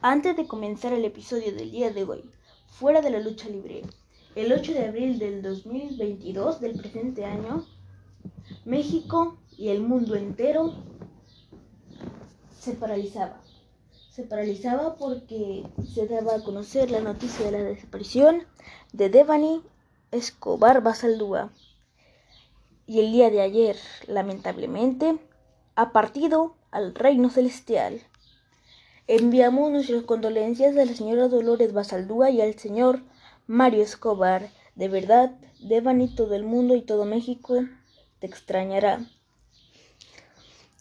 Antes 0.00 0.36
de 0.36 0.46
comenzar 0.46 0.92
el 0.92 1.04
episodio 1.04 1.52
del 1.52 1.72
día 1.72 1.90
de 1.90 2.04
hoy, 2.04 2.30
fuera 2.68 3.00
de 3.00 3.10
la 3.10 3.18
lucha 3.18 3.48
libre, 3.48 3.82
el 4.36 4.52
8 4.52 4.72
de 4.72 4.86
abril 4.86 5.18
del 5.18 5.42
2022 5.42 6.60
del 6.60 6.78
presente 6.78 7.24
año, 7.24 7.66
México 8.64 9.38
y 9.56 9.70
el 9.70 9.80
mundo 9.80 10.14
entero 10.14 10.72
se 12.56 12.74
paralizaba. 12.74 13.40
Se 14.12 14.22
paralizaba 14.22 14.94
porque 14.94 15.64
se 15.92 16.06
daba 16.06 16.36
a 16.36 16.44
conocer 16.44 16.92
la 16.92 17.00
noticia 17.00 17.46
de 17.46 17.52
la 17.52 17.64
desaparición 17.64 18.44
de 18.92 19.10
Devani 19.10 19.62
Escobar 20.12 20.80
Basaldúa. 20.80 21.50
Y 22.86 23.00
el 23.00 23.10
día 23.10 23.30
de 23.30 23.40
ayer, 23.40 23.76
lamentablemente, 24.06 25.18
ha 25.74 25.90
partido 25.90 26.54
al 26.70 26.94
reino 26.94 27.30
celestial. 27.30 28.00
Enviamos 29.10 29.70
nuestras 29.70 30.02
condolencias 30.02 30.76
a 30.76 30.84
la 30.84 30.92
señora 30.92 31.28
Dolores 31.28 31.72
Basaldúa 31.72 32.28
y 32.28 32.42
al 32.42 32.58
señor 32.58 33.00
Mario 33.46 33.82
Escobar. 33.82 34.50
De 34.74 34.88
verdad, 34.88 35.34
Devani, 35.60 36.14
todo 36.14 36.34
el 36.34 36.44
mundo 36.44 36.76
y 36.76 36.82
todo 36.82 37.06
México 37.06 37.54
te 38.18 38.26
extrañará. 38.26 39.06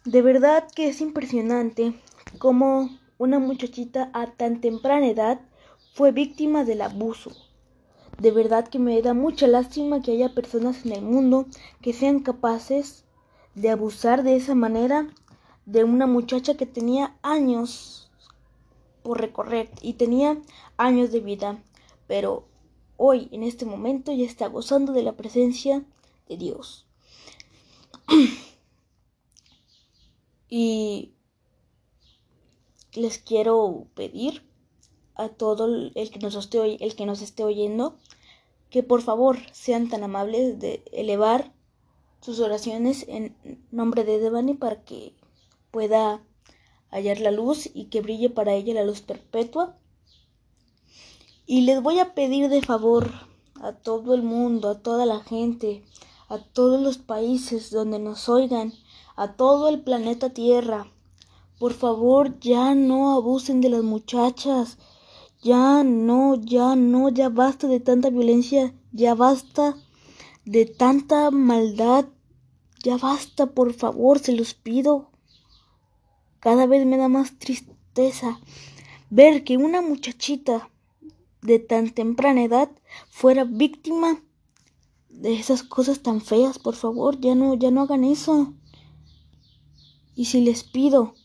De 0.03 0.21
verdad 0.21 0.67
que 0.75 0.89
es 0.89 0.99
impresionante 0.99 1.93
cómo 2.37 2.89
una 3.17 3.39
muchachita 3.39 4.09
a 4.11 4.27
tan 4.27 4.59
temprana 4.59 5.07
edad 5.07 5.39
fue 5.93 6.11
víctima 6.11 6.65
del 6.65 6.81
abuso. 6.81 7.31
De 8.19 8.31
verdad 8.31 8.67
que 8.67 8.77
me 8.77 9.01
da 9.01 9.13
mucha 9.13 9.47
lástima 9.47 10.01
que 10.01 10.11
haya 10.11 10.33
personas 10.33 10.85
en 10.85 10.91
el 10.91 11.01
mundo 11.01 11.45
que 11.81 11.93
sean 11.93 12.19
capaces 12.19 13.05
de 13.55 13.69
abusar 13.69 14.23
de 14.23 14.35
esa 14.35 14.53
manera 14.53 15.07
de 15.65 15.85
una 15.85 16.07
muchacha 16.07 16.57
que 16.57 16.65
tenía 16.65 17.15
años 17.21 18.03
recorrer 19.15 19.69
y 19.81 19.93
tenía 19.93 20.41
años 20.77 21.11
de 21.11 21.19
vida, 21.19 21.63
pero 22.07 22.47
hoy, 22.97 23.29
en 23.31 23.43
este 23.43 23.65
momento, 23.65 24.11
ya 24.11 24.25
está 24.25 24.47
gozando 24.47 24.93
de 24.93 25.03
la 25.03 25.15
presencia 25.15 25.83
de 26.27 26.37
Dios. 26.37 26.87
y 30.49 31.13
les 32.93 33.17
quiero 33.19 33.87
pedir 33.93 34.43
a 35.15 35.29
todo 35.29 35.65
el 35.93 36.11
que 36.11 36.19
nos 36.19 36.35
esté, 36.35 36.83
el 36.83 36.95
que 36.95 37.05
nos 37.05 37.21
esté 37.21 37.43
oyendo 37.43 37.97
que 38.69 38.83
por 38.83 39.01
favor 39.01 39.37
sean 39.51 39.89
tan 39.89 40.03
amables 40.03 40.59
de 40.59 40.83
elevar 40.91 41.53
sus 42.21 42.39
oraciones 42.39 43.05
en 43.07 43.35
nombre 43.71 44.03
de 44.03 44.19
Devani 44.19 44.53
para 44.55 44.83
que 44.83 45.13
pueda 45.71 46.21
hallar 46.89 47.19
la 47.19 47.31
luz 47.31 47.69
y 47.73 47.85
que 47.85 48.01
brille 48.01 48.29
para 48.29 48.53
ella 48.53 48.73
la 48.73 48.83
luz 48.83 49.01
perpetua. 49.01 49.77
Y 51.45 51.61
les 51.61 51.81
voy 51.81 51.99
a 51.99 52.13
pedir 52.13 52.49
de 52.49 52.61
favor 52.61 53.11
a 53.61 53.73
todo 53.73 54.13
el 54.13 54.23
mundo, 54.23 54.69
a 54.69 54.79
toda 54.79 55.05
la 55.05 55.21
gente, 55.21 55.83
a 56.27 56.39
todos 56.39 56.81
los 56.81 56.97
países 56.97 57.71
donde 57.71 57.99
nos 57.99 58.29
oigan, 58.29 58.73
a 59.15 59.33
todo 59.33 59.69
el 59.69 59.81
planeta 59.81 60.31
Tierra, 60.31 60.91
por 61.59 61.73
favor 61.73 62.39
ya 62.39 62.75
no 62.75 63.15
abusen 63.15 63.61
de 63.61 63.69
las 63.69 63.81
muchachas, 63.81 64.77
ya 65.41 65.83
no, 65.83 66.35
ya 66.35 66.75
no, 66.75 67.09
ya 67.09 67.29
basta 67.29 67.67
de 67.67 67.79
tanta 67.79 68.09
violencia, 68.11 68.75
ya 68.91 69.15
basta 69.15 69.75
de 70.45 70.65
tanta 70.65 71.31
maldad, 71.31 72.05
ya 72.83 72.97
basta, 72.97 73.47
por 73.47 73.73
favor, 73.73 74.19
se 74.19 74.33
los 74.33 74.53
pido. 74.53 75.09
Cada 76.39 76.65
vez 76.65 76.85
me 76.85 76.97
da 76.97 77.07
más 77.07 77.37
tristeza 77.39 78.39
ver 79.09 79.43
que 79.43 79.57
una 79.57 79.81
muchachita 79.81 80.69
de 81.41 81.59
tan 81.59 81.91
temprana 81.91 82.43
edad 82.43 82.69
fuera 83.09 83.43
víctima 83.43 84.21
de 85.09 85.33
esas 85.33 85.63
cosas 85.63 86.01
tan 86.01 86.21
feas. 86.21 86.59
Por 86.59 86.75
favor, 86.75 87.19
ya 87.19 87.35
no, 87.35 87.55
ya 87.55 87.71
no 87.71 87.81
hagan 87.81 88.03
eso. 88.03 88.53
Y 90.15 90.25
si 90.25 90.41
les 90.41 90.63
pido 90.63 91.15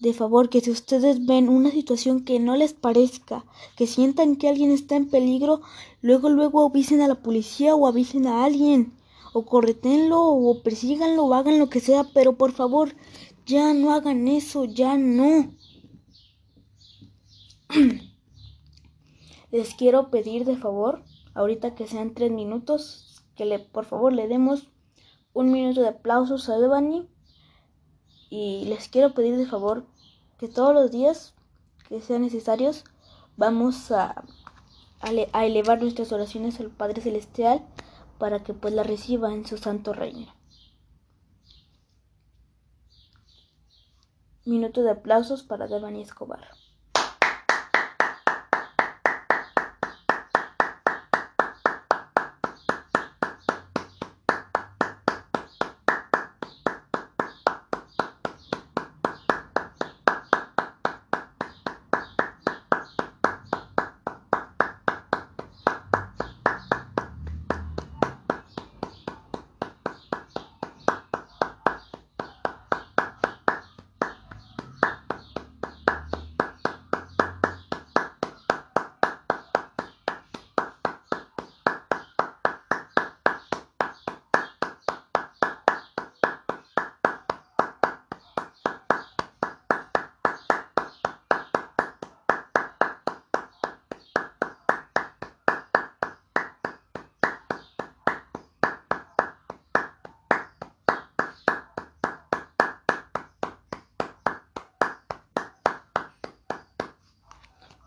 de 0.00 0.12
favor 0.12 0.48
que 0.48 0.60
si 0.60 0.70
ustedes 0.70 1.24
ven 1.26 1.48
una 1.48 1.70
situación 1.70 2.24
que 2.24 2.40
no 2.40 2.56
les 2.56 2.72
parezca, 2.72 3.44
que 3.76 3.86
sientan 3.86 4.36
que 4.36 4.48
alguien 4.48 4.72
está 4.72 4.96
en 4.96 5.08
peligro, 5.08 5.60
luego 6.00 6.28
luego 6.28 6.66
avisen 6.66 7.00
a 7.02 7.08
la 7.08 7.22
policía 7.22 7.76
o 7.76 7.86
avisen 7.86 8.26
a 8.26 8.44
alguien, 8.44 8.94
o 9.32 9.46
corretenlo 9.46 10.20
o 10.20 10.62
persíganlo 10.62 11.24
o 11.24 11.34
hagan 11.34 11.58
lo 11.58 11.70
que 11.70 11.80
sea, 11.80 12.04
pero 12.12 12.36
por 12.36 12.52
favor, 12.52 12.94
ya 13.46 13.74
no 13.74 13.92
hagan 13.92 14.28
eso, 14.28 14.64
ya 14.64 14.96
no. 14.96 15.52
Les 19.50 19.74
quiero 19.74 20.10
pedir 20.10 20.44
de 20.44 20.56
favor, 20.56 21.02
ahorita 21.34 21.74
que 21.74 21.86
sean 21.86 22.14
tres 22.14 22.30
minutos, 22.30 23.22
que 23.36 23.44
le, 23.44 23.58
por 23.58 23.84
favor 23.84 24.12
le 24.12 24.28
demos 24.28 24.68
un 25.34 25.52
minuto 25.52 25.82
de 25.82 25.88
aplausos 25.88 26.48
a 26.48 26.58
Devani. 26.58 27.08
Y 28.30 28.64
les 28.64 28.88
quiero 28.88 29.12
pedir 29.12 29.36
de 29.36 29.46
favor 29.46 29.84
que 30.38 30.48
todos 30.48 30.72
los 30.72 30.90
días 30.90 31.34
que 31.88 32.00
sean 32.00 32.22
necesarios 32.22 32.84
vamos 33.36 33.90
a, 33.92 34.24
a 35.00 35.44
elevar 35.44 35.82
nuestras 35.82 36.12
oraciones 36.12 36.58
al 36.58 36.70
Padre 36.70 37.02
Celestial 37.02 37.62
para 38.18 38.42
que 38.42 38.54
pues 38.54 38.72
la 38.72 38.84
reciba 38.84 39.34
en 39.34 39.44
su 39.44 39.58
santo 39.58 39.92
reino. 39.92 40.32
Minuto 44.44 44.82
de 44.84 44.90
aplausos 44.90 45.42
para 45.42 45.66
Devani 45.66 46.02
Escobar. 46.02 46.44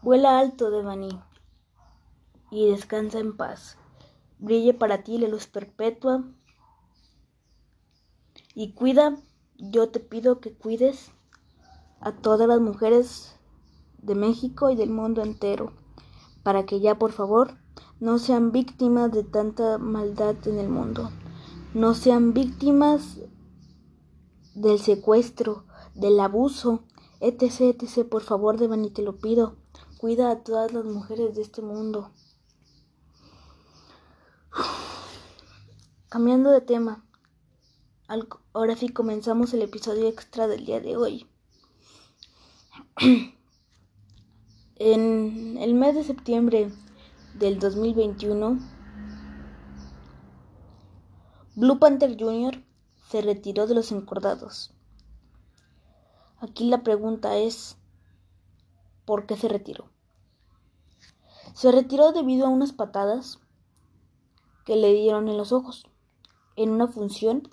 Vuela 0.05 0.37
alto, 0.37 0.69
Devani, 0.69 1.19
y 2.51 2.69
descansa 2.69 3.17
en 3.17 3.35
paz. 3.35 3.79
Brille 4.37 4.75
para 4.75 5.01
ti 5.01 5.17
la 5.17 5.27
luz 5.27 5.47
perpetua. 5.47 6.23
Y 8.53 8.73
cuida, 8.73 9.17
yo 9.57 9.89
te 9.89 9.99
pido 9.99 10.41
que 10.41 10.53
cuides 10.53 11.09
a 12.01 12.11
todas 12.11 12.47
las 12.47 12.61
mujeres 12.61 13.39
de 13.97 14.13
México 14.13 14.69
y 14.69 14.75
del 14.75 14.91
mundo 14.91 15.23
entero, 15.23 15.73
para 16.43 16.67
que 16.67 16.79
ya 16.79 16.99
por 16.99 17.11
favor 17.11 17.57
no 17.99 18.19
sean 18.19 18.51
víctimas 18.51 19.11
de 19.11 19.23
tanta 19.23 19.79
maldad 19.79 20.35
en 20.47 20.59
el 20.59 20.69
mundo, 20.69 21.09
no 21.73 21.95
sean 21.95 22.31
víctimas 22.31 23.21
del 24.53 24.77
secuestro, 24.77 25.65
del 25.95 26.19
abuso, 26.19 26.83
etc, 27.21 27.81
etc. 27.81 28.07
Por 28.07 28.21
favor, 28.21 28.59
Devani, 28.59 28.91
te 28.91 29.01
lo 29.01 29.17
pido. 29.17 29.64
Cuida 30.05 30.29
a 30.29 30.43
todas 30.43 30.71
las 30.71 30.85
mujeres 30.85 31.33
de 31.33 31.41
este 31.41 31.63
mundo. 31.63 32.11
Cambiando 36.09 36.51
de 36.51 36.61
tema, 36.61 37.03
ahora 38.53 38.75
sí 38.75 38.89
comenzamos 38.89 39.51
el 39.55 39.63
episodio 39.63 40.07
extra 40.07 40.45
del 40.45 40.63
día 40.63 40.79
de 40.79 40.95
hoy. 40.95 41.27
en 44.75 45.57
el 45.59 45.73
mes 45.73 45.95
de 45.95 46.03
septiembre 46.03 46.71
del 47.33 47.57
2021, 47.57 48.59
Blue 51.55 51.79
Panther 51.79 52.15
Jr. 52.15 52.63
se 53.09 53.23
retiró 53.23 53.65
de 53.65 53.73
los 53.73 53.91
encordados. 53.91 54.71
Aquí 56.41 56.69
la 56.69 56.83
pregunta 56.83 57.37
es, 57.37 57.77
por 59.05 59.25
qué 59.25 59.35
se 59.35 59.47
retiró. 59.47 59.94
Se 61.55 61.71
retiró 61.71 62.11
debido 62.11 62.47
a 62.47 62.49
unas 62.49 62.73
patadas 62.73 63.39
que 64.65 64.75
le 64.75 64.91
dieron 64.91 65.29
en 65.29 65.37
los 65.37 65.53
ojos 65.53 65.87
en 66.57 66.69
una 66.69 66.89
función 66.89 67.47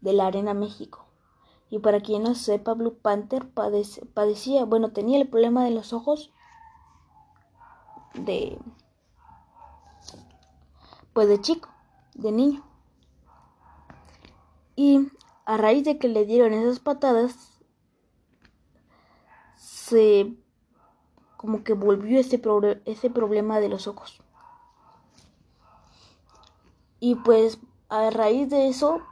de 0.00 0.14
la 0.14 0.26
Arena 0.26 0.54
México. 0.54 1.04
Y 1.68 1.80
para 1.80 2.00
quien 2.00 2.22
no 2.22 2.34
sepa, 2.34 2.72
Blue 2.72 2.96
Panther 2.96 3.46
padecía, 3.50 4.64
bueno, 4.64 4.92
tenía 4.92 5.18
el 5.20 5.28
problema 5.28 5.62
de 5.62 5.72
los 5.72 5.92
ojos 5.92 6.32
de, 8.14 8.58
pues 11.12 11.28
de 11.28 11.38
chico, 11.42 11.68
de 12.14 12.32
niño. 12.32 12.64
Y 14.74 15.06
a 15.44 15.58
raíz 15.58 15.84
de 15.84 15.98
que 15.98 16.08
le 16.08 16.24
dieron 16.24 16.54
esas 16.54 16.80
patadas, 16.80 17.60
se 19.56 20.34
como 21.44 21.62
que 21.62 21.74
volvió 21.74 22.18
ese, 22.18 22.40
ese 22.86 23.10
problema 23.10 23.60
de 23.60 23.68
los 23.68 23.86
ojos. 23.86 24.22
Y 27.00 27.16
pues 27.16 27.58
a 27.90 28.08
raíz 28.08 28.48
de 28.48 28.68
eso, 28.68 29.02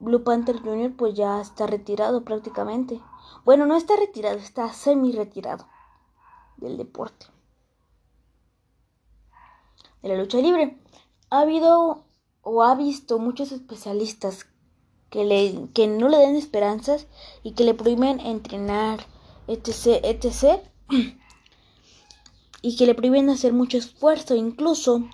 Blue 0.00 0.24
Panther 0.24 0.58
Jr. 0.62 0.96
pues 0.96 1.12
ya 1.12 1.38
está 1.38 1.66
retirado 1.66 2.24
prácticamente. 2.24 3.02
Bueno, 3.44 3.66
no 3.66 3.76
está 3.76 3.94
retirado, 3.96 4.38
está 4.38 4.72
semi 4.72 5.12
retirado 5.12 5.66
del 6.56 6.78
deporte. 6.78 7.26
De 10.00 10.08
la 10.08 10.16
lucha 10.16 10.38
libre. 10.38 10.80
Ha 11.28 11.40
habido 11.40 12.04
o 12.40 12.62
ha 12.62 12.74
visto 12.74 13.18
muchos 13.18 13.52
especialistas 13.52 14.46
que, 15.10 15.26
le, 15.26 15.68
que 15.74 15.88
no 15.88 16.08
le 16.08 16.16
den 16.16 16.36
esperanzas 16.36 17.06
y 17.42 17.52
que 17.52 17.64
le 17.64 17.74
prohíben 17.74 18.18
entrenar, 18.20 19.00
etc., 19.46 20.00
etc. 20.04 20.62
y 22.66 22.74
que 22.74 22.84
le 22.84 22.96
prohíben 22.96 23.30
hacer 23.30 23.52
mucho 23.52 23.78
esfuerzo. 23.78 24.34
Incluso 24.34 25.04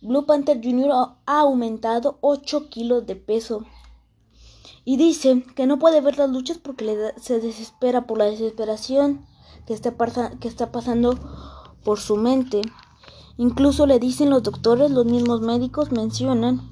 Blue 0.00 0.26
Panther 0.26 0.60
Jr. 0.62 0.92
ha 1.26 1.40
aumentado 1.40 2.18
8 2.20 2.68
kilos 2.68 3.04
de 3.04 3.16
peso. 3.16 3.64
Y 4.84 4.96
dice 4.96 5.44
que 5.56 5.66
no 5.66 5.80
puede 5.80 6.00
ver 6.00 6.18
las 6.18 6.30
luchas 6.30 6.58
porque 6.58 7.12
se 7.16 7.40
desespera 7.40 8.06
por 8.06 8.18
la 8.18 8.26
desesperación 8.26 9.26
que 9.66 9.74
está, 9.74 9.96
que 10.38 10.46
está 10.46 10.70
pasando 10.70 11.18
por 11.82 11.98
su 11.98 12.14
mente. 12.14 12.62
Incluso 13.38 13.86
le 13.86 13.98
dicen 13.98 14.30
los 14.30 14.44
doctores, 14.44 14.92
los 14.92 15.04
mismos 15.04 15.40
médicos 15.40 15.90
mencionan 15.90 16.70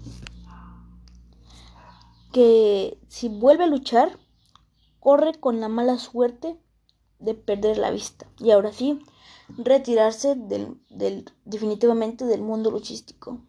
que 2.32 2.96
si 3.08 3.28
vuelve 3.28 3.64
a 3.64 3.66
luchar, 3.66 4.20
corre 5.00 5.34
con 5.40 5.60
la 5.60 5.66
mala 5.66 5.98
suerte 5.98 6.60
de 7.18 7.34
perder 7.34 7.78
la 7.78 7.90
vista. 7.90 8.28
Y 8.38 8.52
ahora 8.52 8.72
sí, 8.72 9.00
retirarse 9.56 10.34
del, 10.34 10.78
del, 10.88 11.30
definitivamente 11.44 12.24
del 12.24 12.42
mundo 12.42 12.70
luchístico. 12.70 13.40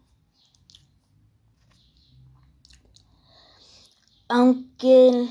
Aunque 4.28 5.28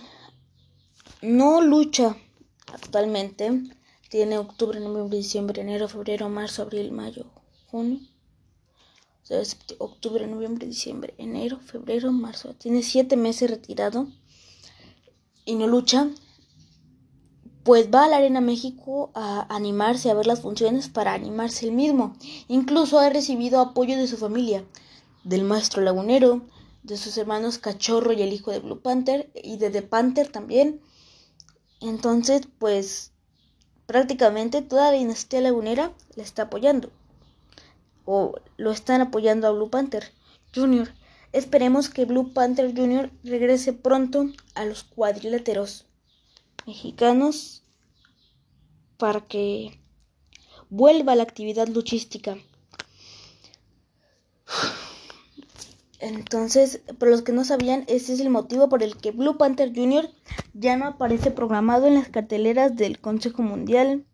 no 1.22 1.62
lucha 1.62 2.16
actualmente, 2.72 3.64
tiene 4.10 4.38
octubre, 4.38 4.80
noviembre, 4.80 5.18
diciembre, 5.18 5.62
enero, 5.62 5.88
febrero, 5.88 6.30
marzo, 6.30 6.62
abril, 6.62 6.92
mayo, 6.92 7.26
junio. 7.68 8.00
octubre, 9.80 10.28
noviembre, 10.28 10.68
diciembre, 10.68 11.16
enero, 11.18 11.60
febrero, 11.60 12.12
marzo. 12.12 12.54
Tiene 12.54 12.84
siete 12.84 13.18
meses 13.18 13.50
retirado 13.50 14.08
y 15.46 15.56
no 15.56 15.68
lucha 15.68 16.10
pues 17.64 17.90
va 17.94 18.06
a 18.06 18.08
la 18.08 18.18
Arena 18.18 18.42
México 18.42 19.12
a 19.14 19.48
animarse 19.54 20.10
a 20.10 20.14
ver 20.14 20.28
las 20.28 20.42
funciones 20.42 20.90
para 20.90 21.14
animarse 21.14 21.66
él 21.66 21.72
mismo. 21.72 22.16
Incluso 22.48 23.00
ha 23.00 23.10
recibido 23.10 23.62
apoyo 23.62 23.98
de 23.98 24.08
su 24.08 24.18
familia, 24.18 24.66
del 25.24 25.44
maestro 25.44 25.82
lagunero, 25.82 26.42
de 26.84 26.98
sus 26.98 27.18
hermanos 27.18 27.58
Cachorro 27.58 28.12
y 28.12 28.22
el 28.22 28.34
hijo 28.34 28.52
de 28.52 28.60
Blue 28.60 28.82
Panther 28.82 29.32
y 29.34 29.58
de 29.58 29.70
The 29.70 29.82
Panther 29.82 30.28
también. 30.28 30.82
Entonces, 31.80 32.42
pues 32.60 33.12
prácticamente 33.86 34.62
toda 34.62 34.92
la 34.92 34.98
dinastía 34.98 35.40
lagunera 35.40 35.94
le 36.16 36.24
está 36.24 36.44
apoyando. 36.44 36.92
O 38.06 38.36
lo 38.58 38.72
están 38.72 39.00
apoyando 39.00 39.48
a 39.48 39.52
Blue 39.52 39.70
Panther 39.70 40.12
Jr. 40.54 40.94
Esperemos 41.32 41.90
que 41.90 42.04
Blue 42.04 42.34
Panther 42.34 42.76
Jr. 42.76 43.10
regrese 43.24 43.72
pronto 43.72 44.26
a 44.54 44.66
los 44.66 44.84
cuadriláteros 44.84 45.86
mexicanos 46.66 47.64
para 48.98 49.22
que 49.22 49.80
vuelva 50.70 51.16
la 51.16 51.24
actividad 51.24 51.68
luchística. 51.68 52.38
Entonces, 56.00 56.82
para 57.00 57.12
los 57.12 57.22
que 57.22 57.32
no 57.32 57.46
sabían, 57.46 57.86
ese 57.88 58.14
es 58.14 58.20
el 58.20 58.30
motivo 58.30 58.68
por 58.68 58.84
el 58.84 58.98
que 58.98 59.12
Blue 59.12 59.38
Panther 59.38 59.74
Jr. 59.74 60.10
ya 60.54 60.76
no 60.76 60.86
aparece 60.86 61.32
programado 61.32 61.88
en 61.88 61.94
las 61.96 62.10
carteleras 62.10 62.76
del 62.76 63.00
Consejo 63.00 63.42
Mundial 63.42 64.06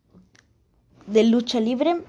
de 1.08 1.24
Lucha 1.24 1.58
Libre. 1.58 2.04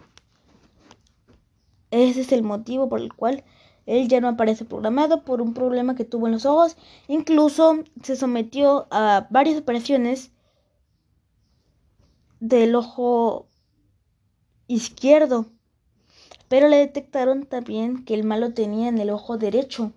Ese 1.90 2.22
es 2.22 2.32
el 2.32 2.44
motivo 2.44 2.90
por 2.90 3.00
el 3.00 3.12
cual 3.14 3.44
él 3.86 4.08
ya 4.08 4.22
no 4.22 4.30
aparece 4.30 4.66
programado 4.66 5.24
por 5.24 5.42
un 5.42 5.54
problema 5.54 5.96
que 5.96 6.06
tuvo 6.06 6.28
en 6.28 6.34
los 6.34 6.46
ojos. 6.46 6.78
Incluso 7.08 7.84
se 8.04 8.16
sometió 8.16 8.88
a 8.92 9.28
varias 9.30 9.60
operaciones 9.60 10.32
del 12.40 12.76
ojo 12.76 13.48
izquierdo. 14.68 15.48
Pero 16.48 16.68
le 16.68 16.78
detectaron 16.78 17.46
también 17.46 18.04
que 18.04 18.14
el 18.14 18.24
malo 18.24 18.54
tenía 18.54 18.90
en 18.90 18.98
el 18.98 19.10
ojo 19.10 19.38
derecho, 19.38 19.94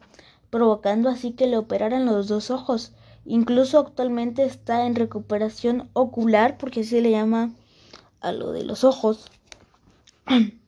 provocando 0.50 1.08
así 1.08 1.32
que 1.32 1.46
le 1.46 1.56
operaran 1.56 2.06
los 2.06 2.28
dos 2.28 2.50
ojos. 2.50 2.92
Incluso 3.25 3.78
actualmente 3.78 4.44
está 4.44 4.86
en 4.86 4.94
recuperación 4.94 5.90
ocular, 5.94 6.56
porque 6.58 6.81
así 6.81 7.00
le 7.00 7.10
llama 7.10 7.52
a 8.20 8.32
lo 8.32 8.52
de 8.52 8.64
los 8.64 8.84
ojos. 8.84 9.31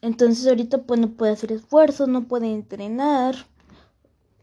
Entonces 0.00 0.46
ahorita 0.46 0.82
pues 0.82 1.00
no 1.00 1.10
puede 1.10 1.32
hacer 1.32 1.52
esfuerzos, 1.52 2.08
no 2.08 2.28
puede 2.28 2.52
entrenar, 2.52 3.34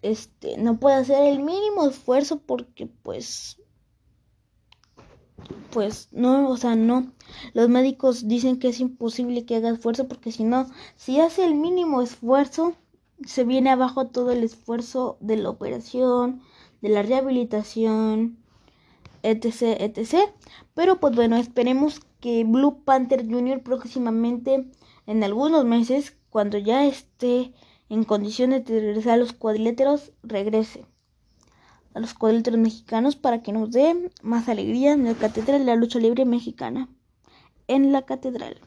este, 0.01 0.57
no 0.57 0.79
puede 0.79 0.97
hacer 0.97 1.23
el 1.25 1.39
mínimo 1.39 1.87
esfuerzo 1.87 2.39
porque 2.39 2.87
pues 2.87 3.57
pues 5.71 6.07
no, 6.11 6.49
o 6.49 6.57
sea, 6.57 6.75
no. 6.75 7.11
Los 7.53 7.69
médicos 7.69 8.27
dicen 8.27 8.57
que 8.59 8.69
es 8.69 8.79
imposible 8.79 9.45
que 9.45 9.55
haga 9.57 9.69
esfuerzo 9.69 10.07
porque 10.07 10.31
si 10.31 10.43
no, 10.43 10.67
si 10.95 11.19
hace 11.19 11.45
el 11.45 11.55
mínimo 11.55 12.01
esfuerzo, 12.01 12.75
se 13.25 13.43
viene 13.43 13.69
abajo 13.69 14.07
todo 14.07 14.31
el 14.31 14.43
esfuerzo 14.43 15.17
de 15.19 15.37
la 15.37 15.49
operación, 15.49 16.41
de 16.81 16.89
la 16.89 17.01
rehabilitación, 17.03 18.37
etc, 19.23 19.79
etc. 19.79 20.29
Pero 20.73 20.99
pues 20.99 21.15
bueno, 21.15 21.35
esperemos 21.37 21.99
que 22.19 22.43
Blue 22.43 22.83
Panther 22.83 23.27
Jr. 23.29 23.61
próximamente 23.61 24.69
en 25.07 25.23
algunos 25.23 25.65
meses, 25.65 26.17
cuando 26.29 26.57
ya 26.57 26.85
esté 26.85 27.53
en 27.89 28.03
condiciones 28.03 28.65
de 28.65 28.79
regresar 28.79 29.13
a 29.13 29.17
los 29.17 29.33
cuadriláteros, 29.33 30.11
regrese 30.23 30.85
a 31.93 31.99
los 31.99 32.13
cuadriláteros 32.13 32.59
mexicanos 32.59 33.15
para 33.15 33.41
que 33.41 33.53
nos 33.53 33.71
dé 33.71 34.11
más 34.21 34.49
alegría 34.49 34.93
en 34.93 35.05
la 35.05 35.13
Catedral 35.13 35.59
de 35.59 35.65
la 35.65 35.75
Lucha 35.75 35.99
Libre 35.99 36.25
Mexicana. 36.25 36.89
En 37.67 37.91
la 37.91 38.03
Catedral 38.03 38.59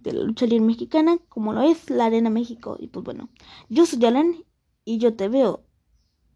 de 0.00 0.12
la 0.12 0.24
Lucha 0.24 0.46
Libre 0.46 0.64
Mexicana, 0.64 1.18
como 1.28 1.52
lo 1.52 1.62
es 1.62 1.90
la 1.90 2.06
Arena 2.06 2.30
México. 2.30 2.76
Y 2.80 2.88
pues 2.88 3.04
bueno, 3.04 3.28
yo 3.68 3.84
soy 3.86 4.04
Alan 4.04 4.36
y 4.84 4.98
yo 4.98 5.14
te 5.14 5.28
veo 5.28 5.64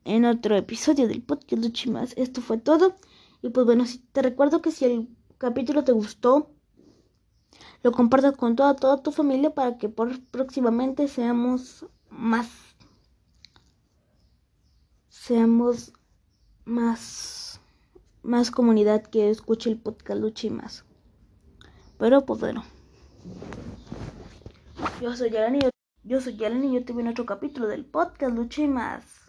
en 0.04 0.24
otro 0.24 0.56
episodio 0.56 1.08
del 1.08 1.22
podcast 1.22 1.62
Luchimas. 1.62 2.14
Esto 2.16 2.42
fue 2.42 2.58
todo. 2.58 2.96
Y 3.42 3.50
pues 3.50 3.64
bueno, 3.64 3.84
te 4.12 4.22
recuerdo 4.22 4.60
que 4.60 4.72
si 4.72 4.84
el 4.84 5.08
capítulo 5.38 5.84
te 5.84 5.92
gustó, 5.92 6.50
lo 7.82 7.92
compartas 7.92 8.36
con 8.36 8.56
toda, 8.56 8.76
toda 8.76 9.02
tu 9.02 9.12
familia 9.12 9.54
para 9.54 9.78
que 9.78 9.88
por, 9.88 10.20
próximamente 10.26 11.08
seamos 11.08 11.86
más 12.10 12.48
seamos 15.08 15.92
más 16.64 17.40
más 18.22 18.50
comunidad 18.50 19.02
que 19.02 19.30
escuche 19.30 19.70
el 19.70 19.78
podcast 19.78 20.20
Luchi 20.20 20.48
y 20.48 20.50
más. 20.50 20.84
Pero 21.98 22.24
pues 22.24 22.40
bueno. 22.40 22.64
Yo 25.00 25.14
soy 25.16 25.30
Yalani, 25.30 25.60
yo, 25.60 25.70
yo 26.04 26.20
soy 26.20 26.36
Yalani 26.36 26.68
y 26.68 26.74
yo 26.74 26.84
te 26.84 26.92
vi 26.92 27.00
en 27.00 27.08
otro 27.08 27.26
capítulo 27.26 27.66
del 27.66 27.84
podcast 27.84 28.34
Luchi 28.34 28.62
y 28.62 28.68
más. 28.68 29.19